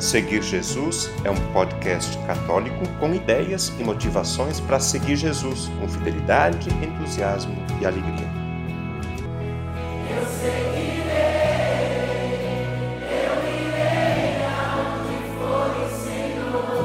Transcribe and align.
Seguir 0.00 0.42
Jesus 0.42 1.10
é 1.24 1.30
um 1.30 1.52
podcast 1.52 2.16
católico 2.26 2.88
com 2.98 3.14
ideias 3.14 3.70
e 3.78 3.84
motivações 3.84 4.58
para 4.58 4.80
seguir 4.80 5.14
Jesus 5.14 5.70
com 5.78 5.86
fidelidade, 5.86 6.70
entusiasmo 6.82 7.54
e 7.78 7.84
alegria. 7.84 8.26
Eu 10.08 10.24
seguirei, 10.26 11.10
eu 13.02 13.36
irei 13.46 14.40
aonde 14.48 15.18
for 15.36 15.68
o 15.76 15.86
Senhor. 16.02 16.80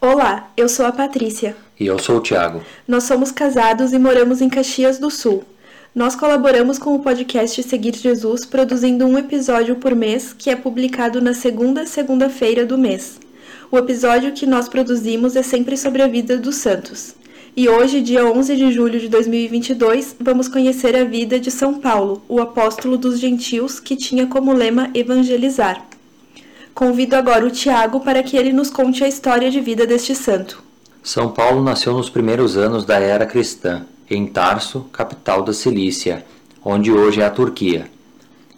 Olá, 0.00 0.52
eu 0.56 0.68
sou 0.68 0.86
a 0.86 0.92
Patrícia. 0.92 1.56
E 1.80 1.84
eu 1.84 1.98
sou 1.98 2.18
o 2.18 2.20
Tiago. 2.20 2.62
Nós 2.86 3.02
somos 3.02 3.32
casados 3.32 3.92
e 3.92 3.98
moramos 3.98 4.40
em 4.40 4.48
Caxias 4.48 5.00
do 5.00 5.10
Sul. 5.10 5.44
Nós 5.96 6.14
colaboramos 6.14 6.78
com 6.78 6.94
o 6.94 6.98
podcast 6.98 7.62
Seguir 7.62 7.96
Jesus, 7.96 8.44
produzindo 8.44 9.06
um 9.06 9.16
episódio 9.16 9.76
por 9.76 9.94
mês, 9.94 10.34
que 10.36 10.50
é 10.50 10.54
publicado 10.54 11.22
na 11.22 11.32
segunda 11.32 11.86
segunda-feira 11.86 12.66
do 12.66 12.76
mês. 12.76 13.18
O 13.70 13.78
episódio 13.78 14.32
que 14.32 14.44
nós 14.44 14.68
produzimos 14.68 15.36
é 15.36 15.42
sempre 15.42 15.74
sobre 15.74 16.02
a 16.02 16.06
vida 16.06 16.36
dos 16.36 16.56
santos. 16.56 17.14
E 17.56 17.66
hoje, 17.66 18.02
dia 18.02 18.26
11 18.26 18.56
de 18.56 18.72
julho 18.72 19.00
de 19.00 19.08
2022, 19.08 20.16
vamos 20.20 20.48
conhecer 20.48 20.94
a 20.94 21.02
vida 21.02 21.40
de 21.40 21.50
São 21.50 21.80
Paulo, 21.80 22.22
o 22.28 22.42
apóstolo 22.42 22.98
dos 22.98 23.18
gentios 23.18 23.80
que 23.80 23.96
tinha 23.96 24.26
como 24.26 24.52
lema 24.52 24.90
evangelizar. 24.92 25.82
Convido 26.74 27.16
agora 27.16 27.46
o 27.46 27.50
Tiago 27.50 28.00
para 28.00 28.22
que 28.22 28.36
ele 28.36 28.52
nos 28.52 28.68
conte 28.68 29.02
a 29.02 29.08
história 29.08 29.50
de 29.50 29.62
vida 29.62 29.86
deste 29.86 30.14
santo. 30.14 30.62
São 31.02 31.30
Paulo 31.30 31.64
nasceu 31.64 31.94
nos 31.94 32.10
primeiros 32.10 32.54
anos 32.54 32.84
da 32.84 32.98
era 32.98 33.24
cristã 33.24 33.86
em 34.08 34.26
Tarso, 34.26 34.86
capital 34.92 35.42
da 35.42 35.52
Cilícia, 35.52 36.24
onde 36.64 36.92
hoje 36.92 37.20
é 37.20 37.24
a 37.24 37.30
Turquia. 37.30 37.90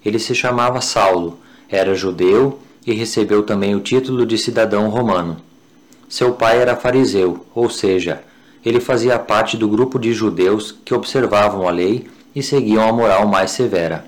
Ele 0.05 0.19
se 0.19 0.35
chamava 0.35 0.81
Saulo, 0.81 1.39
era 1.69 1.95
judeu 1.95 2.59
e 2.87 2.93
recebeu 2.93 3.43
também 3.43 3.75
o 3.75 3.81
título 3.81 4.25
de 4.25 4.39
cidadão 4.39 4.89
romano. 4.89 5.37
Seu 6.09 6.33
pai 6.33 6.59
era 6.59 6.77
fariseu, 6.77 7.45
ou 7.55 7.69
seja, 7.69 8.23
ele 8.65 8.81
fazia 8.81 9.19
parte 9.19 9.57
do 9.57 9.69
grupo 9.69 9.99
de 9.99 10.13
judeus 10.13 10.75
que 10.85 10.95
observavam 10.95 11.69
a 11.69 11.71
lei 11.71 12.07
e 12.35 12.43
seguiam 12.43 12.89
a 12.89 12.93
moral 12.93 13.27
mais 13.27 13.51
severa. 13.51 14.07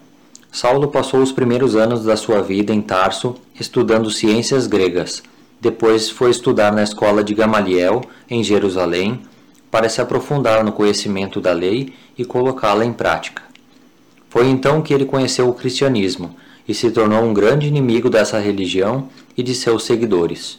Saulo 0.52 0.88
passou 0.88 1.20
os 1.20 1.30
primeiros 1.30 1.76
anos 1.76 2.04
da 2.04 2.16
sua 2.16 2.42
vida 2.42 2.72
em 2.72 2.80
Tarso 2.80 3.36
estudando 3.58 4.10
ciências 4.10 4.66
gregas. 4.66 5.22
Depois 5.60 6.10
foi 6.10 6.30
estudar 6.30 6.72
na 6.72 6.82
escola 6.82 7.22
de 7.22 7.34
Gamaliel, 7.34 8.00
em 8.28 8.42
Jerusalém, 8.42 9.20
para 9.70 9.88
se 9.88 10.00
aprofundar 10.00 10.64
no 10.64 10.72
conhecimento 10.72 11.40
da 11.40 11.52
lei 11.52 11.94
e 12.18 12.24
colocá-la 12.24 12.84
em 12.84 12.92
prática. 12.92 13.42
Foi 14.28 14.46
então 14.46 14.82
que 14.82 14.92
ele 14.92 15.04
conheceu 15.04 15.48
o 15.48 15.54
cristianismo 15.54 16.34
e 16.66 16.74
se 16.74 16.90
tornou 16.90 17.22
um 17.22 17.32
grande 17.32 17.66
inimigo 17.66 18.10
dessa 18.10 18.38
religião 18.38 19.08
e 19.36 19.42
de 19.42 19.54
seus 19.54 19.84
seguidores. 19.84 20.58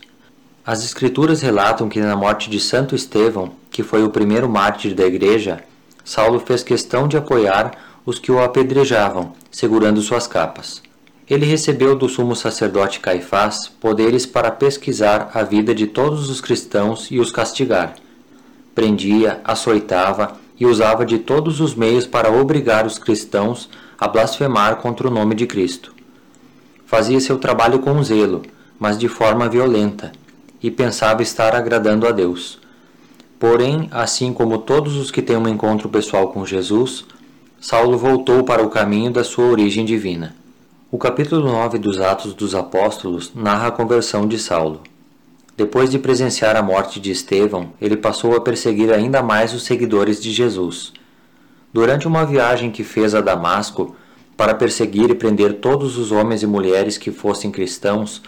As 0.66 0.84
Escrituras 0.84 1.42
relatam 1.42 1.90
que 1.90 2.00
na 2.00 2.16
morte 2.16 2.50
de 2.50 2.60
Santo 2.60 2.96
Estevão, 2.96 3.52
que 3.70 3.84
foi 3.84 4.04
o 4.04 4.10
primeiro 4.10 4.50
mártir 4.50 4.94
da 4.94 5.06
Igreja, 5.06 5.64
Saulo 6.04 6.40
fez 6.40 6.64
questão 6.64 7.08
de 7.08 7.18
apoiar 7.18 7.72
os 8.06 8.20
que 8.20 8.32
o 8.32 8.42
apedrejavam, 8.42 9.34
segurando 9.50 10.02
suas 10.02 10.28
capas. 10.28 10.82
Ele 11.30 11.46
recebeu 11.46 11.96
do 11.96 12.10
sumo 12.10 12.36
sacerdote 12.36 13.00
Caifás 13.00 13.68
poderes 13.80 14.26
para 14.26 14.52
pesquisar 14.52 15.32
a 15.34 15.44
vida 15.44 15.74
de 15.74 15.88
todos 15.88 16.30
os 16.30 16.42
cristãos 16.42 17.10
e 17.10 17.20
os 17.20 17.32
castigar 17.32 17.96
prendia, 18.74 19.42
açoitava 19.44 20.38
e 20.60 20.66
usava 20.66 21.06
de 21.06 21.18
todos 21.18 21.60
os 21.60 21.76
meios 21.76 22.06
para 22.06 22.32
obrigar 22.32 22.86
os 22.86 22.98
cristãos 22.98 23.70
a 23.98 24.08
blasfemar 24.08 24.78
contra 24.78 25.08
o 25.08 25.12
nome 25.12 25.36
de 25.36 25.46
Cristo. 25.46 25.94
Fazia 26.86 27.20
seu 27.20 27.38
trabalho 27.38 27.80
com 27.80 28.04
zelo, 28.04 28.42
mas 28.80 28.98
de 28.98 29.08
forma 29.08 29.48
violenta, 29.48 30.12
e 30.62 30.70
pensava 30.70 31.22
estar 31.22 31.56
agradando 31.56 32.08
a 32.08 32.12
Deus. 32.12 32.60
Porém, 33.40 33.88
assim 33.92 34.34
como 34.34 34.60
todos 34.60 34.98
os 34.98 35.10
que 35.10 35.22
têm 35.22 35.38
um 35.38 35.48
encontro 35.48 35.90
pessoal 35.90 36.28
com 36.28 36.46
Jesus, 36.46 37.06
Saulo 37.60 37.98
voltou 37.98 38.44
para 38.44 38.64
o 38.64 38.70
caminho 38.70 39.12
da 39.12 39.24
sua 39.24 39.46
origem 39.46 39.86
divina. 39.86 40.36
O 40.92 40.98
capítulo 40.98 41.44
9 41.44 41.78
dos 41.78 42.00
Atos 42.00 42.34
dos 42.34 42.54
Apóstolos 42.54 43.32
narra 43.34 43.68
a 43.68 43.72
conversão 43.72 44.28
de 44.28 44.38
Saulo. 44.38 44.82
Depois 45.62 45.92
de 45.92 46.00
presenciar 46.00 46.56
a 46.56 46.64
morte 46.64 47.00
de 47.00 47.12
Estevão, 47.12 47.74
ele 47.80 47.96
passou 47.96 48.36
a 48.36 48.42
perseguir 48.42 48.92
ainda 48.92 49.22
mais 49.22 49.54
os 49.54 49.62
seguidores 49.62 50.20
de 50.20 50.32
Jesus. 50.32 50.92
Durante 51.72 52.08
uma 52.08 52.26
viagem 52.26 52.72
que 52.72 52.84
fez 52.84 53.14
a 53.14 53.22
Damasco 53.22 53.96
para 54.36 54.56
perseguir 54.56 55.12
e 55.12 55.14
prender 55.14 55.60
todos 55.60 56.00
os 56.00 56.12
homens 56.12 56.42
e 56.42 56.48
mulheres 56.48 56.98
que 56.98 57.12
fossem 57.12 57.52
cristãos, 57.52 58.24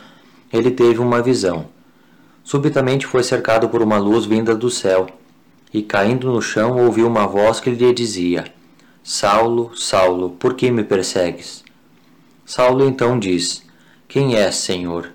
ele 0.53 0.69
teve 0.69 0.99
uma 0.99 1.23
visão. 1.23 1.65
Subitamente 2.43 3.07
foi 3.07 3.23
cercado 3.23 3.67
por 3.67 3.81
uma 3.81 3.97
luz 3.97 4.25
vinda 4.25 4.53
do 4.53 4.69
céu, 4.69 5.07
e 5.73 5.81
caindo 5.81 6.31
no 6.31 6.39
chão 6.39 6.85
ouviu 6.85 7.07
uma 7.07 7.25
voz 7.25 7.59
que 7.59 7.71
lhe 7.71 7.93
dizia: 7.95 8.43
Saulo, 9.03 9.75
Saulo, 9.75 10.29
por 10.37 10.53
que 10.53 10.69
me 10.69 10.83
persegues? 10.83 11.63
Saulo 12.45 12.85
então 12.85 13.17
diz: 13.17 13.63
Quem 14.07 14.35
és, 14.35 14.53
Senhor? 14.53 15.09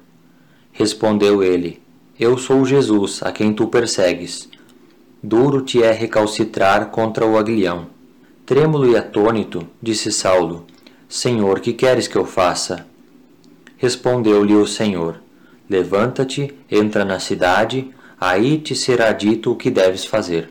Respondeu 0.72 1.44
ele: 1.44 1.80
eu 2.18 2.36
sou 2.36 2.64
Jesus, 2.64 3.20
a 3.22 3.30
quem 3.30 3.52
tu 3.52 3.68
persegues. 3.68 4.48
Duro 5.22 5.62
te 5.62 5.82
é 5.82 5.92
recalcitrar 5.92 6.86
contra 6.86 7.24
o 7.24 7.38
aguilhão. 7.38 7.86
Trêmulo 8.44 8.90
e 8.90 8.96
atônito, 8.96 9.64
disse 9.80 10.10
Saulo: 10.10 10.66
Senhor, 11.08 11.60
que 11.60 11.72
queres 11.72 12.08
que 12.08 12.16
eu 12.16 12.24
faça? 12.24 12.86
Respondeu-lhe 13.76 14.54
o 14.56 14.66
Senhor: 14.66 15.20
Levanta-te, 15.70 16.52
entra 16.68 17.04
na 17.04 17.20
cidade, 17.20 17.88
aí 18.20 18.58
te 18.58 18.74
será 18.74 19.12
dito 19.12 19.52
o 19.52 19.56
que 19.56 19.70
deves 19.70 20.04
fazer. 20.04 20.50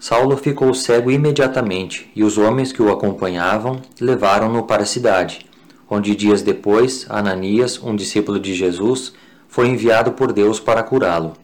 Saulo 0.00 0.36
ficou 0.36 0.74
cego 0.74 1.08
imediatamente, 1.08 2.10
e 2.16 2.24
os 2.24 2.36
homens 2.36 2.72
que 2.72 2.82
o 2.82 2.90
acompanhavam 2.90 3.80
levaram-no 4.00 4.64
para 4.64 4.82
a 4.82 4.86
cidade, 4.86 5.46
onde 5.88 6.16
dias 6.16 6.42
depois 6.42 7.06
Ananias, 7.08 7.80
um 7.80 7.94
discípulo 7.94 8.40
de 8.40 8.54
Jesus, 8.54 9.12
foi 9.54 9.68
enviado 9.68 10.10
por 10.10 10.32
Deus 10.32 10.58
para 10.58 10.82
curá-lo. 10.82 11.34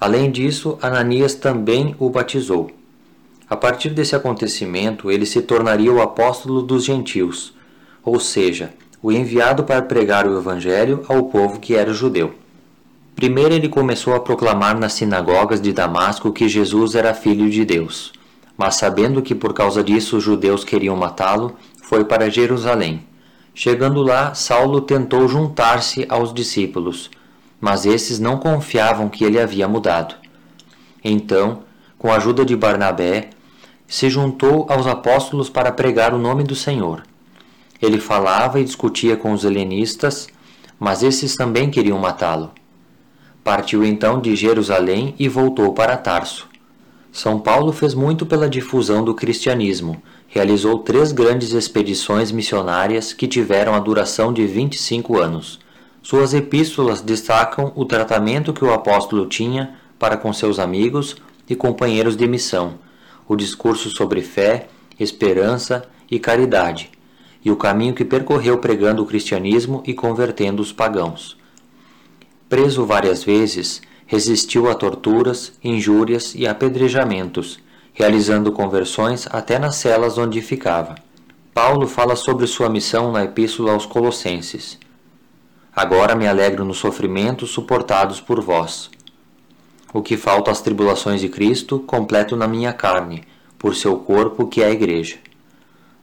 Além 0.00 0.30
disso, 0.30 0.78
Ananias 0.80 1.34
também 1.34 1.94
o 1.98 2.08
batizou. 2.08 2.70
A 3.50 3.54
partir 3.54 3.90
desse 3.90 4.16
acontecimento, 4.16 5.10
ele 5.10 5.26
se 5.26 5.42
tornaria 5.42 5.92
o 5.92 6.00
apóstolo 6.00 6.62
dos 6.62 6.86
gentios, 6.86 7.52
ou 8.02 8.18
seja, 8.18 8.72
o 9.02 9.12
enviado 9.12 9.62
para 9.62 9.82
pregar 9.82 10.26
o 10.26 10.38
evangelho 10.38 11.04
ao 11.06 11.24
povo 11.24 11.60
que 11.60 11.74
era 11.74 11.92
judeu. 11.92 12.32
Primeiro 13.14 13.52
ele 13.52 13.68
começou 13.68 14.14
a 14.14 14.20
proclamar 14.20 14.80
nas 14.80 14.94
sinagogas 14.94 15.60
de 15.60 15.70
Damasco 15.70 16.32
que 16.32 16.48
Jesus 16.48 16.94
era 16.94 17.12
filho 17.12 17.50
de 17.50 17.62
Deus, 17.62 18.10
mas 18.56 18.76
sabendo 18.76 19.20
que 19.20 19.34
por 19.34 19.52
causa 19.52 19.84
disso 19.84 20.16
os 20.16 20.24
judeus 20.24 20.64
queriam 20.64 20.96
matá-lo, 20.96 21.54
foi 21.82 22.06
para 22.06 22.30
Jerusalém. 22.30 23.04
Chegando 23.54 24.02
lá, 24.02 24.34
Saulo 24.34 24.80
tentou 24.80 25.28
juntar-se 25.28 26.06
aos 26.08 26.32
discípulos, 26.32 27.10
mas 27.60 27.84
esses 27.84 28.18
não 28.18 28.38
confiavam 28.38 29.08
que 29.08 29.24
ele 29.24 29.38
havia 29.38 29.68
mudado. 29.68 30.14
Então, 31.04 31.62
com 31.98 32.10
a 32.10 32.16
ajuda 32.16 32.44
de 32.44 32.56
Barnabé, 32.56 33.30
se 33.86 34.08
juntou 34.08 34.66
aos 34.70 34.86
apóstolos 34.86 35.50
para 35.50 35.70
pregar 35.70 36.14
o 36.14 36.18
nome 36.18 36.44
do 36.44 36.54
Senhor. 36.54 37.02
Ele 37.80 38.00
falava 38.00 38.58
e 38.58 38.64
discutia 38.64 39.16
com 39.16 39.32
os 39.32 39.44
helenistas, 39.44 40.28
mas 40.80 41.02
esses 41.02 41.36
também 41.36 41.70
queriam 41.70 41.98
matá-lo. 41.98 42.52
Partiu 43.44 43.84
então 43.84 44.20
de 44.20 44.34
Jerusalém 44.34 45.14
e 45.18 45.28
voltou 45.28 45.74
para 45.74 45.96
Tarso. 45.96 46.48
São 47.12 47.38
Paulo 47.38 47.72
fez 47.72 47.94
muito 47.94 48.26
pela 48.26 48.48
difusão 48.48 49.04
do 49.04 49.14
cristianismo 49.14 50.02
realizou 50.32 50.78
três 50.78 51.12
grandes 51.12 51.52
expedições 51.52 52.32
missionárias 52.32 53.12
que 53.12 53.28
tiveram 53.28 53.74
a 53.74 53.78
duração 53.78 54.32
de 54.32 54.46
25 54.46 55.20
anos. 55.20 55.60
Suas 56.02 56.32
epístolas 56.32 57.02
destacam 57.02 57.70
o 57.76 57.84
tratamento 57.84 58.54
que 58.54 58.64
o 58.64 58.72
apóstolo 58.72 59.26
tinha 59.26 59.74
para 59.98 60.16
com 60.16 60.32
seus 60.32 60.58
amigos 60.58 61.16
e 61.46 61.54
companheiros 61.54 62.16
de 62.16 62.26
missão, 62.26 62.78
o 63.28 63.36
discurso 63.36 63.90
sobre 63.90 64.22
fé, 64.22 64.68
esperança 64.98 65.84
e 66.10 66.18
caridade, 66.18 66.90
e 67.44 67.50
o 67.50 67.56
caminho 67.56 67.94
que 67.94 68.06
percorreu 68.06 68.56
pregando 68.56 69.02
o 69.02 69.06
cristianismo 69.06 69.82
e 69.86 69.92
convertendo 69.92 70.62
os 70.62 70.72
pagãos. 70.72 71.36
Preso 72.48 72.86
várias 72.86 73.22
vezes, 73.22 73.82
resistiu 74.12 74.70
a 74.70 74.74
torturas, 74.74 75.54
injúrias 75.64 76.34
e 76.34 76.46
apedrejamentos 76.46 77.58
realizando 77.94 78.52
conversões 78.52 79.26
até 79.30 79.58
nas 79.58 79.76
celas 79.76 80.16
onde 80.16 80.40
ficava. 80.40 80.94
Paulo 81.52 81.86
fala 81.86 82.14
sobre 82.14 82.46
sua 82.46 82.68
missão 82.68 83.10
na 83.10 83.24
Epístola 83.24 83.72
aos 83.72 83.84
Colossenses. 83.84 84.78
Agora 85.74 86.14
me 86.14 86.26
alegro 86.26 86.62
nos 86.62 86.78
sofrimentos 86.78 87.50
suportados 87.50 88.20
por 88.20 88.40
vós. 88.40 88.90
O 89.92 90.00
que 90.00 90.16
falta 90.16 90.50
às 90.50 90.62
tribulações 90.62 91.20
de 91.20 91.28
Cristo, 91.28 91.78
completo 91.80 92.34
na 92.36 92.48
minha 92.48 92.72
carne, 92.72 93.24
por 93.58 93.74
seu 93.74 93.96
corpo 93.96 94.46
que 94.46 94.62
é 94.62 94.66
a 94.66 94.70
Igreja. 94.70 95.16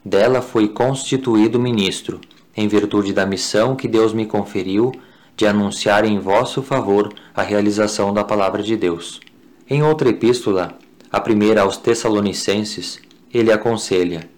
Dela 0.03 0.41
fui 0.41 0.67
constituído 0.67 1.59
ministro, 1.59 2.19
em 2.55 2.67
virtude 2.67 3.13
da 3.13 3.25
missão 3.25 3.75
que 3.75 3.87
Deus 3.87 4.13
me 4.13 4.25
conferiu 4.25 4.91
de 5.39 5.47
anunciar 5.47 6.03
em 6.03 6.19
vosso 6.19 6.61
favor 6.61 7.13
a 7.33 7.41
realização 7.41 8.13
da 8.13 8.25
palavra 8.25 8.61
de 8.61 8.75
Deus. 8.75 9.21
Em 9.69 9.81
outra 9.81 10.09
epístola, 10.09 10.77
a 11.09 11.21
primeira 11.21 11.61
aos 11.61 11.77
Tessalonicenses, 11.77 12.99
ele 13.33 13.49
aconselha: 13.49 14.29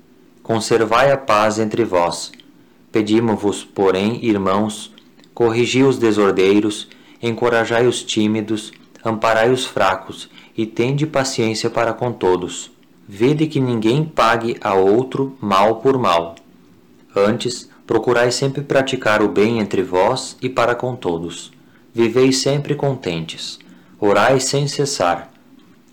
Conservai 0.43 1.11
a 1.11 1.17
paz 1.17 1.57
entre 1.57 1.83
vós. 1.83 2.31
Pedimos-vos, 2.91 3.63
porém, 3.63 4.23
irmãos, 4.23 4.93
corrigi 5.33 5.81
os 5.81 5.97
desordeiros, 5.97 6.87
encorajai 7.19 7.87
os 7.87 8.03
tímidos, 8.03 8.71
amparai 9.03 9.49
os 9.49 9.65
fracos 9.65 10.29
e 10.55 10.67
tende 10.67 11.07
paciência 11.07 11.67
para 11.67 11.93
com 11.93 12.11
todos. 12.11 12.69
Vede 13.07 13.47
que 13.47 13.59
ninguém 13.59 14.05
pague 14.05 14.55
a 14.61 14.75
outro 14.75 15.35
mal 15.41 15.77
por 15.77 15.97
mal. 15.97 16.35
Antes, 17.15 17.70
procurai 17.85 18.31
sempre 18.31 18.61
praticar 18.61 19.21
o 19.21 19.27
bem 19.27 19.59
entre 19.59 19.81
vós 19.81 20.37
e 20.41 20.49
para 20.49 20.75
com 20.75 20.95
todos. 20.95 21.51
Vivei 21.93 22.31
sempre 22.31 22.75
contentes. 22.75 23.59
Orai 23.99 24.39
sem 24.39 24.67
cessar. 24.67 25.31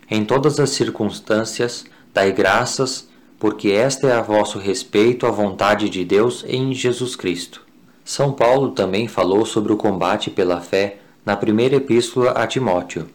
Em 0.09 0.23
todas 0.25 0.59
as 0.59 0.71
circunstâncias, 0.71 1.85
dai 2.13 2.31
graças, 2.31 3.07
porque 3.37 3.69
esta 3.69 4.07
é 4.07 4.13
a 4.13 4.21
vosso 4.21 4.57
respeito 4.57 5.25
à 5.25 5.31
vontade 5.31 5.89
de 5.89 6.03
Deus 6.03 6.43
em 6.47 6.73
Jesus 6.73 7.15
Cristo. 7.15 7.65
São 8.03 8.31
Paulo 8.31 8.71
também 8.71 9.07
falou 9.07 9.45
sobre 9.45 9.71
o 9.71 9.77
combate 9.77 10.31
pela 10.31 10.59
fé 10.59 10.97
na 11.25 11.37
primeira 11.37 11.75
epístola 11.75 12.31
a 12.31 12.47
Timóteo. 12.47 13.07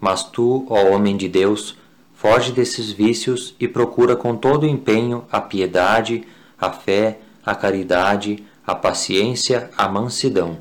Mas 0.00 0.24
tu, 0.24 0.66
ó 0.68 0.90
homem 0.90 1.16
de 1.16 1.28
Deus, 1.28 1.76
foge 2.14 2.50
desses 2.50 2.90
vícios 2.90 3.54
e 3.60 3.68
procura 3.68 4.16
com 4.16 4.34
todo 4.36 4.66
empenho 4.66 5.24
a 5.30 5.40
piedade, 5.40 6.24
a 6.58 6.72
fé, 6.72 7.20
a 7.46 7.54
caridade, 7.54 8.44
a 8.66 8.74
paciência, 8.74 9.70
a 9.78 9.88
mansidão. 9.88 10.58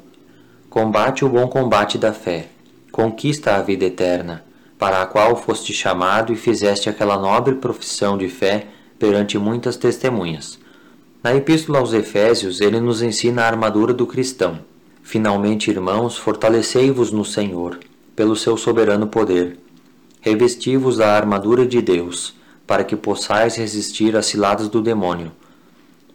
Combate 0.70 1.26
o 1.26 1.30
bom 1.30 1.48
combate 1.48 1.98
da 1.98 2.14
fé, 2.14 2.50
conquista 2.92 3.56
a 3.56 3.62
vida 3.62 3.86
eterna, 3.86 4.46
para 4.78 5.02
a 5.02 5.08
qual 5.08 5.36
foste 5.36 5.74
chamado 5.74 6.32
e 6.32 6.36
fizeste 6.36 6.88
aquela 6.88 7.18
nobre 7.18 7.56
profissão 7.56 8.16
de 8.16 8.30
fé 8.30 8.68
perante 9.00 9.36
muitas 9.40 9.76
testemunhas. 9.76 10.60
Na 11.24 11.34
Epístola 11.34 11.80
aos 11.80 11.92
Efésios, 11.92 12.62
ele 12.62 12.80
nos 12.80 13.02
ensina 13.02 13.42
a 13.42 13.48
armadura 13.48 13.92
do 13.92 14.06
cristão. 14.06 14.60
Finalmente, 15.02 15.72
irmãos, 15.72 16.18
fortalecei-vos 16.18 17.12
no 17.12 17.26
Senhor, 17.26 17.80
pelo 18.16 18.36
seu 18.36 18.56
soberano 18.58 19.08
poder. 19.08 19.58
Revesti-vos 20.22 20.98
da 20.98 21.16
armadura 21.16 21.66
de 21.66 21.82
Deus, 21.82 22.36
para 22.68 22.84
que 22.84 22.96
possais 22.96 23.56
resistir 23.56 24.16
às 24.16 24.28
ciladas 24.28 24.70
do 24.70 24.82
demônio 24.82 25.32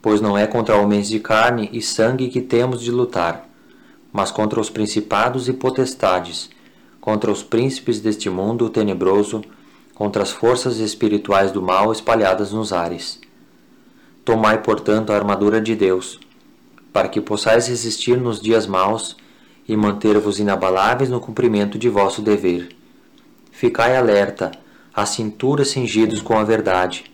pois 0.02 0.20
não 0.20 0.37
é 0.37 0.47
contra 0.47 0.76
homens 0.76 1.08
de 1.08 1.20
carne 1.20 1.69
e 1.73 1.82
sangue 1.82 2.29
que 2.29 2.41
temos 2.41 2.81
de 2.81 2.91
lutar, 2.91 3.49
mas 4.12 4.31
contra 4.31 4.61
os 4.61 4.70
principados 4.70 5.49
e 5.49 5.52
potestades, 5.52 6.50
contra 7.00 7.31
os 7.31 7.43
príncipes 7.43 8.00
deste 8.00 8.29
mundo 8.29 8.69
tenebroso, 8.69 9.43
contra 9.94 10.23
as 10.23 10.31
forças 10.31 10.79
espirituais 10.79 11.52
do 11.52 11.61
mal 11.61 11.93
espalhadas 11.93 12.52
nos 12.52 12.73
ares. 12.73 13.20
Tomai, 14.25 14.62
portanto, 14.62 15.11
a 15.11 15.17
armadura 15.17 15.61
de 15.61 15.75
Deus, 15.76 16.19
para 16.93 17.08
que 17.08 17.20
possais 17.20 17.69
resistir 17.69 18.17
nos 18.17 18.41
dias 18.41 18.67
maus 18.67 19.17
e 19.69 19.76
manter-vos 19.76 20.38
inabaláveis 20.38 21.11
no 21.11 21.20
cumprimento 21.20 21.79
de 21.79 21.88
vosso 21.88 22.23
dever. 22.23 22.69
Ficai 23.53 23.96
alerta, 23.96 24.50
a 24.93 25.06
cintura 25.06 25.64
cingidos 25.64 26.20
com 26.20 26.38
a 26.38 26.44
verdade, 26.44 27.05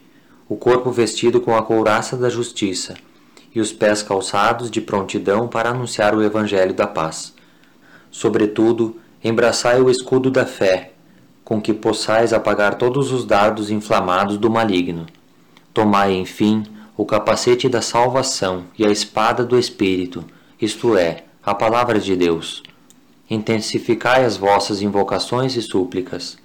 o 0.49 0.57
corpo 0.57 0.91
vestido 0.91 1.41
com 1.41 1.57
a 1.57 1.63
couraça 1.63 2.17
da 2.17 2.29
justiça, 2.29 2.95
e 3.55 3.61
os 3.61 3.73
pés 3.73 4.03
calçados 4.03 4.71
de 4.71 4.81
prontidão 4.81 5.49
para 5.49 5.71
anunciar 5.71 6.15
o 6.15 6.23
Evangelho 6.23 6.75
da 6.75 6.87
paz. 6.87 7.35
Sobretudo, 8.11 8.97
embraçai 9.25 9.81
o 9.81 9.91
escudo 9.91 10.31
da 10.31 10.47
fé, 10.47 10.93
com 11.45 11.61
que 11.61 11.73
possais 11.73 12.33
apagar 12.33 12.77
todos 12.77 13.13
os 13.13 13.25
dardos 13.25 13.71
inflamados 13.71 14.37
do 14.37 14.51
maligno. 14.51 15.07
Tomai, 15.73 16.15
enfim, 16.15 16.65
o 16.97 17.05
capacete 17.05 17.69
da 17.69 17.83
salvação 17.83 18.65
e 18.79 18.87
a 18.87 18.91
espada 18.91 19.45
do 19.45 19.59
Espírito, 19.59 20.25
isto 20.61 20.97
é, 20.97 21.25
a 21.45 21.55
palavra 21.55 21.99
de 21.99 22.17
Deus. 22.17 22.63
Intensificai 23.29 24.25
as 24.25 24.37
vossas 24.37 24.81
invocações 24.81 25.57
e 25.57 25.63
súplicas. 25.63 26.39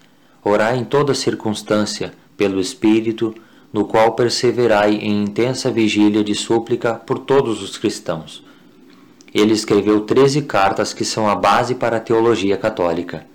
Orai 0.43 0.77
em 0.77 0.83
toda 0.83 1.13
circunstância, 1.13 2.13
pelo 2.35 2.59
Espírito, 2.59 3.33
no 3.71 3.85
qual 3.85 4.13
perseverai 4.13 4.95
em 4.95 5.23
intensa 5.23 5.71
vigília 5.71 6.23
de 6.23 6.35
súplica 6.35 6.95
por 6.95 7.19
todos 7.19 7.61
os 7.61 7.77
cristãos. 7.77 8.43
Ele 9.33 9.53
escreveu 9.53 10.01
treze 10.01 10.41
cartas 10.41 10.93
que 10.93 11.05
são 11.05 11.29
a 11.29 11.35
base 11.35 11.75
para 11.75 11.97
a 11.97 12.01
teologia 12.01 12.57
católica. 12.57 13.25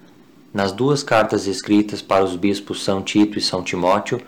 Nas 0.52 0.72
duas 0.72 1.02
cartas 1.02 1.46
escritas 1.46 2.02
para 2.02 2.24
os 2.24 2.36
bispos 2.36 2.84
São 2.84 3.02
Tito 3.02 3.38
e 3.38 3.42
São 3.42 3.62
Timóteo, 3.62 4.20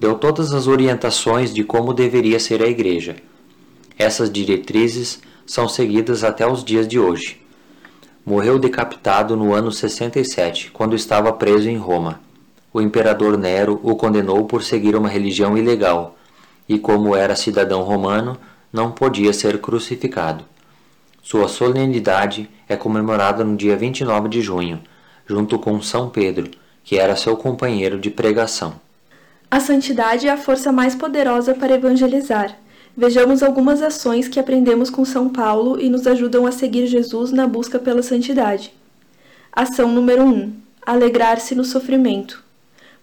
deu 0.00 0.16
todas 0.16 0.52
as 0.52 0.66
orientações 0.66 1.54
de 1.54 1.62
como 1.62 1.94
deveria 1.94 2.40
ser 2.40 2.60
a 2.60 2.66
Igreja. 2.66 3.16
Essas 3.96 4.30
diretrizes 4.30 5.20
são 5.46 5.68
seguidas 5.68 6.24
até 6.24 6.44
os 6.46 6.64
dias 6.64 6.88
de 6.88 6.98
hoje. 6.98 7.40
Morreu 8.26 8.58
decapitado 8.58 9.36
no 9.36 9.52
ano 9.52 9.70
67, 9.70 10.72
quando 10.72 10.96
estava 10.96 11.32
preso 11.32 11.68
em 11.68 11.76
Roma 11.76 12.20
o 12.72 12.80
imperador 12.80 13.36
Nero 13.36 13.78
o 13.82 13.94
condenou 13.94 14.44
por 14.46 14.62
seguir 14.62 14.96
uma 14.96 15.08
religião 15.08 15.56
ilegal, 15.58 16.16
e 16.68 16.78
como 16.78 17.14
era 17.14 17.36
cidadão 17.36 17.82
romano, 17.82 18.38
não 18.72 18.90
podia 18.90 19.32
ser 19.32 19.60
crucificado. 19.60 20.44
Sua 21.22 21.48
solenidade 21.48 22.48
é 22.68 22.74
comemorada 22.74 23.44
no 23.44 23.56
dia 23.56 23.76
29 23.76 24.28
de 24.28 24.40
junho, 24.40 24.80
junto 25.26 25.58
com 25.58 25.80
São 25.82 26.08
Pedro, 26.08 26.50
que 26.82 26.98
era 26.98 27.14
seu 27.14 27.36
companheiro 27.36 27.98
de 27.98 28.10
pregação. 28.10 28.74
A 29.50 29.60
santidade 29.60 30.26
é 30.26 30.30
a 30.30 30.36
força 30.38 30.72
mais 30.72 30.94
poderosa 30.94 31.54
para 31.54 31.74
evangelizar. 31.74 32.56
Vejamos 32.96 33.42
algumas 33.42 33.82
ações 33.82 34.28
que 34.28 34.40
aprendemos 34.40 34.90
com 34.90 35.04
São 35.04 35.28
Paulo 35.28 35.78
e 35.80 35.88
nos 35.88 36.06
ajudam 36.06 36.46
a 36.46 36.52
seguir 36.52 36.86
Jesus 36.86 37.32
na 37.32 37.46
busca 37.46 37.78
pela 37.78 38.02
santidade. 38.02 38.72
Ação 39.52 39.92
número 39.92 40.24
1: 40.24 40.52
Alegrar-se 40.84 41.54
no 41.54 41.64
sofrimento. 41.64 42.42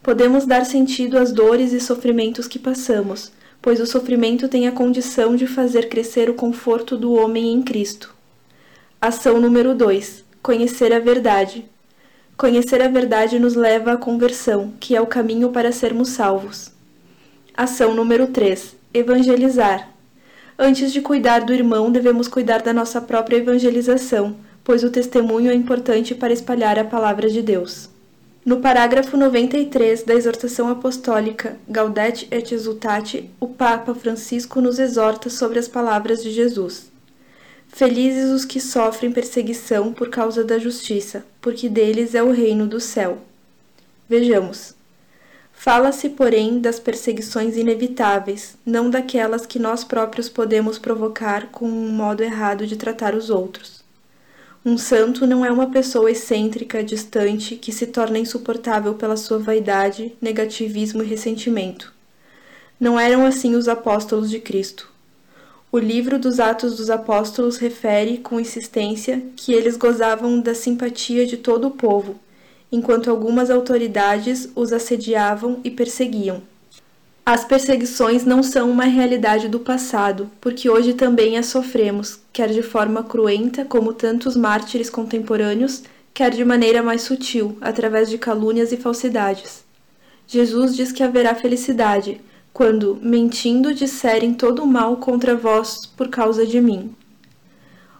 Podemos 0.01 0.45
dar 0.45 0.65
sentido 0.65 1.17
às 1.17 1.33
dores 1.33 1.73
e 1.73 1.79
sofrimentos 1.79 2.47
que 2.47 2.57
passamos, 2.57 3.33
pois 3.61 3.81
o 3.81 3.85
sofrimento 3.85 4.47
tem 4.47 4.65
a 4.65 4.71
condição 4.71 5.35
de 5.35 5.45
fazer 5.45 5.89
crescer 5.89 6.29
o 6.29 6.33
conforto 6.33 6.95
do 6.95 7.13
homem 7.13 7.51
em 7.51 7.61
Cristo. 7.61 8.15
Ação 9.01 9.41
número 9.41 9.75
2: 9.75 10.23
Conhecer 10.41 10.93
a 10.93 10.99
verdade. 10.99 11.65
Conhecer 12.37 12.81
a 12.81 12.87
verdade 12.87 13.37
nos 13.37 13.55
leva 13.55 13.91
à 13.91 13.97
conversão, 13.97 14.73
que 14.79 14.95
é 14.95 15.01
o 15.01 15.07
caminho 15.07 15.49
para 15.49 15.73
sermos 15.73 16.09
salvos. 16.09 16.71
Ação 17.53 17.93
número 17.93 18.27
3: 18.27 18.77
Evangelizar. 18.93 19.89
Antes 20.57 20.93
de 20.93 21.01
cuidar 21.01 21.39
do 21.41 21.53
irmão, 21.53 21.91
devemos 21.91 22.29
cuidar 22.29 22.61
da 22.61 22.71
nossa 22.71 23.01
própria 23.01 23.37
evangelização, 23.37 24.37
pois 24.63 24.81
o 24.81 24.89
testemunho 24.89 25.51
é 25.51 25.53
importante 25.53 26.15
para 26.15 26.31
espalhar 26.31 26.79
a 26.79 26.85
palavra 26.85 27.29
de 27.29 27.41
Deus. 27.41 27.89
No 28.45 28.61
parágrafo 28.61 29.17
93 29.17 30.03
da 30.03 30.13
exortação 30.13 30.69
apostólica 30.69 31.57
Gaudete 31.67 32.25
et 32.31 32.53
Exultate, 32.53 33.29
o 33.37 33.49
Papa 33.49 33.93
Francisco 33.93 34.61
nos 34.61 34.79
exorta 34.79 35.29
sobre 35.29 35.59
as 35.59 35.67
palavras 35.67 36.23
de 36.23 36.31
Jesus. 36.31 36.89
Felizes 37.67 38.31
os 38.31 38.45
que 38.45 38.61
sofrem 38.61 39.11
perseguição 39.11 39.91
por 39.91 40.09
causa 40.09 40.43
da 40.43 40.57
justiça, 40.57 41.25
porque 41.41 41.67
deles 41.67 42.15
é 42.15 42.23
o 42.23 42.31
reino 42.31 42.65
do 42.65 42.79
céu. 42.79 43.19
Vejamos. 44.07 44.73
Fala-se, 45.51 46.09
porém, 46.09 46.61
das 46.61 46.79
perseguições 46.79 47.57
inevitáveis, 47.57 48.55
não 48.65 48.89
daquelas 48.89 49.45
que 49.45 49.59
nós 49.59 49.83
próprios 49.83 50.29
podemos 50.29 50.79
provocar 50.79 51.47
com 51.51 51.67
um 51.67 51.89
modo 51.89 52.23
errado 52.23 52.65
de 52.65 52.77
tratar 52.77 53.13
os 53.13 53.29
outros. 53.29 53.78
Um 54.65 54.77
santo 54.77 55.25
não 55.25 55.45
é 55.45 55.49
uma 55.49 55.71
pessoa 55.71 56.11
excêntrica, 56.11 56.83
distante, 56.83 57.55
que 57.55 57.71
se 57.71 57.87
torna 57.87 58.19
insuportável 58.19 58.93
pela 58.93 59.15
sua 59.15 59.39
vaidade, 59.39 60.13
negativismo 60.21 61.01
e 61.01 61.05
ressentimento. 61.05 61.93
Não 62.77 62.99
eram 62.99 63.25
assim 63.25 63.55
os 63.55 63.69
apóstolos 63.69 64.29
de 64.29 64.37
Cristo. 64.39 64.91
O 65.71 65.77
livro 65.77 66.19
dos 66.19 66.41
Atos 66.41 66.75
dos 66.75 66.89
Apóstolos 66.89 67.57
refere, 67.57 68.17
com 68.17 68.37
insistência, 68.37 69.23
que 69.35 69.53
eles 69.53 69.77
gozavam 69.77 70.41
da 70.41 70.53
simpatia 70.53 71.25
de 71.25 71.37
todo 71.37 71.67
o 71.67 71.71
povo, 71.71 72.19
enquanto 72.69 73.09
algumas 73.09 73.49
autoridades 73.49 74.49
os 74.55 74.73
assediavam 74.73 75.61
e 75.63 75.71
perseguiam. 75.71 76.41
As 77.31 77.45
perseguições 77.45 78.25
não 78.25 78.41
são 78.41 78.71
uma 78.71 78.85
realidade 78.85 79.47
do 79.47 79.59
passado, 79.59 80.31
porque 80.41 80.67
hoje 80.67 80.95
também 80.95 81.37
as 81.37 81.45
sofremos, 81.45 82.19
quer 82.33 82.49
de 82.49 82.63
forma 82.63 83.03
cruenta, 83.03 83.63
como 83.63 83.93
tantos 83.93 84.35
mártires 84.35 84.89
contemporâneos, 84.89 85.83
quer 86.11 86.31
de 86.31 86.43
maneira 86.43 86.81
mais 86.81 87.03
sutil, 87.03 87.55
através 87.61 88.09
de 88.09 88.17
calúnias 88.17 88.71
e 88.71 88.77
falsidades. 88.77 89.63
Jesus 90.25 90.75
diz 90.75 90.91
que 90.91 91.03
haverá 91.03 91.35
felicidade, 91.35 92.19
quando, 92.51 92.97
mentindo, 92.99 93.75
disserem 93.75 94.33
todo 94.33 94.63
o 94.63 94.67
mal 94.67 94.97
contra 94.97 95.35
vós 95.35 95.85
por 95.85 96.07
causa 96.07 96.47
de 96.47 96.59
mim. 96.59 96.95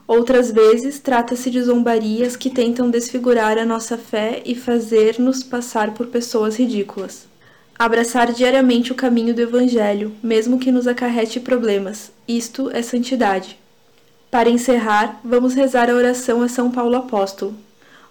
Outras 0.08 0.50
vezes, 0.50 0.98
trata-se 0.98 1.52
de 1.52 1.62
zombarias 1.62 2.36
que 2.36 2.50
tentam 2.50 2.90
desfigurar 2.90 3.60
a 3.60 3.64
nossa 3.64 3.96
fé 3.96 4.42
e 4.44 4.56
fazer-nos 4.56 5.44
passar 5.44 5.94
por 5.94 6.08
pessoas 6.08 6.58
ridículas. 6.58 7.29
Abraçar 7.80 8.34
diariamente 8.34 8.92
o 8.92 8.96
caminho 8.96 9.34
do 9.34 9.42
Evangelho, 9.42 10.14
mesmo 10.22 10.60
que 10.60 10.70
nos 10.70 10.86
acarrete 10.86 11.40
problemas, 11.40 12.12
isto 12.28 12.70
é 12.72 12.82
santidade. 12.82 13.58
Para 14.30 14.50
encerrar, 14.50 15.22
vamos 15.24 15.54
rezar 15.54 15.90
a 15.90 15.96
oração 15.96 16.42
a 16.42 16.50
São 16.50 16.70
Paulo 16.70 16.98
Apóstolo. 16.98 17.56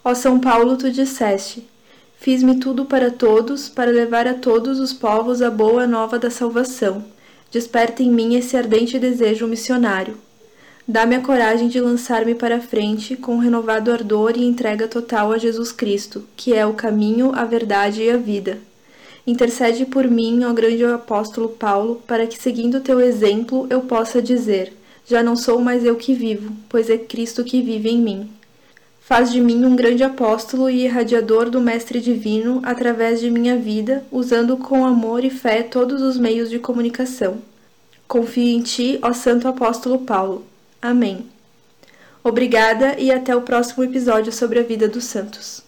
Ó 0.03 0.15
São 0.15 0.41
Paulo, 0.41 0.79
tu 0.79 0.91
disseste: 0.91 1.69
Fiz-me 2.19 2.59
tudo 2.59 2.87
para 2.87 3.11
todos, 3.11 3.69
para 3.69 3.91
levar 3.91 4.27
a 4.27 4.33
todos 4.33 4.81
os 4.81 4.95
povos 4.95 5.43
a 5.43 5.51
boa 5.51 5.87
nova 5.87 6.19
da 6.19 6.31
salvação. 6.31 7.05
Desperta 7.53 8.03
em 8.03 8.11
mim 8.11 8.37
esse 8.37 8.57
ardente 8.57 8.99
desejo 8.99 9.47
missionário. 9.47 10.17
Dá-me 10.89 11.15
a 11.15 11.21
coragem 11.21 11.69
de 11.69 11.79
lançar-me 11.79 12.35
para 12.35 12.57
a 12.57 12.61
frente 12.63 13.17
com 13.17 13.37
renovado 13.37 13.93
ardor 13.93 14.33
e 14.35 14.47
entrega 14.47 14.89
total 14.89 15.31
a 15.31 15.37
Jesus 15.37 15.71
Cristo, 15.71 16.25
que 16.35 16.55
é 16.55 16.65
o 16.65 16.73
caminho, 16.73 17.33
a 17.35 17.45
verdade 17.45 18.03
e 18.03 18.11
a 18.11 18.17
vida. 18.17 18.67
Intercede 19.29 19.85
por 19.85 20.09
mim, 20.09 20.43
ó 20.45 20.55
grande 20.55 20.83
apóstolo 20.87 21.51
Paulo, 21.51 22.03
para 22.07 22.27
que, 22.27 22.43
seguindo 22.43 22.81
teu 22.81 22.99
exemplo, 22.99 23.67
eu 23.69 23.83
possa 23.83 24.23
dizer: 24.23 24.73
Já 25.07 25.23
não 25.23 25.37
sou 25.37 25.61
mais 25.61 25.85
eu 25.85 25.97
que 25.97 26.15
vivo, 26.15 26.51
pois 26.67 26.89
é 26.89 26.97
Cristo 26.97 27.45
que 27.45 27.61
vive 27.61 27.91
em 27.91 27.99
mim. 27.99 28.31
Faz 29.03 29.31
de 29.31 29.39
mim 29.39 29.67
um 29.67 29.77
grande 29.77 30.03
apóstolo 30.03 30.71
e 30.71 30.85
irradiador 30.85 31.51
do 31.51 31.61
Mestre 31.61 32.01
Divino 32.01 32.63
através 32.65 33.21
de 33.21 33.31
minha 33.31 33.55
vida, 33.55 34.03
usando 34.11 34.57
com 34.57 34.87
amor 34.87 35.23
e 35.23 35.29
fé 35.29 35.63
todos 35.63 36.01
os 36.01 36.17
meios 36.17 36.49
de 36.49 36.59
comunicação. 36.59 37.37
Confio 38.07 38.57
em 38.57 38.63
ti, 38.63 38.99
ó 39.03 39.13
Santo 39.13 39.47
Apóstolo 39.47 39.99
Paulo. 39.99 40.47
Amém. 40.81 41.27
Obrigada 42.25 42.99
e 42.99 43.13
até 43.13 43.37
o 43.37 43.43
próximo 43.43 43.85
episódio 43.85 44.33
sobre 44.33 44.59
a 44.59 44.63
vida 44.63 44.89
dos 44.89 45.05
santos. 45.05 45.68